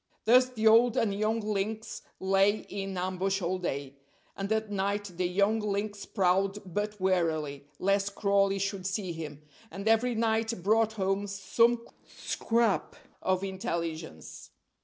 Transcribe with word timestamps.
Thus 0.25 0.47
the 0.49 0.65
old 0.65 0.97
and 0.97 1.13
young 1.13 1.41
lynx 1.41 2.01
lay 2.19 2.61
in 2.69 2.97
ambush 2.97 3.39
all 3.39 3.59
day. 3.59 3.97
And 4.35 4.51
at 4.51 4.71
night 4.71 5.11
the 5.15 5.27
young 5.27 5.59
lynx 5.59 6.07
prowled, 6.07 6.57
but 6.73 6.99
warily, 6.99 7.67
lest 7.77 8.15
Crawley 8.15 8.57
should 8.57 8.87
see 8.87 9.11
him; 9.13 9.43
and 9.69 9.87
every 9.87 10.15
night 10.15 10.63
brought 10.63 10.93
home 10.93 11.27
some 11.27 11.87
scrap 12.03 12.95
of 13.21 13.43
intelligence. 13.43 14.49